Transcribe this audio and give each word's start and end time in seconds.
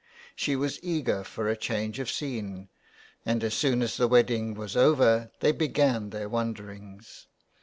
''She 0.35 0.55
was 0.55 0.79
eager 0.83 1.23
for 1.23 1.47
a 1.47 1.55
change 1.55 1.99
of 1.99 2.09
scene, 2.09 2.69
and 3.23 3.43
as 3.43 3.53
soon 3.53 3.83
as 3.83 3.97
the 3.97 4.07
wedding 4.07 4.55
was 4.55 4.75
over 4.75 5.29
they 5.41 5.51
began 5.51 6.09
their 6.09 6.27
wanderings. 6.27 7.27